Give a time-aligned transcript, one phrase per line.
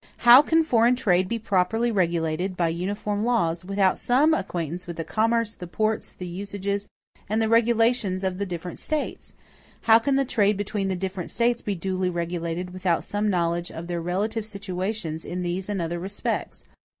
[0.17, 5.03] How can foreign trade be properly regulated by uniform laws, without some acquaintance with the
[5.03, 6.89] commerce, the ports, the usages,
[7.29, 9.35] and the regulations of the different States?
[9.81, 13.85] How can the trade between the different States be duly regulated, without some knowledge of
[13.85, 16.63] their relative situations in these and other respects?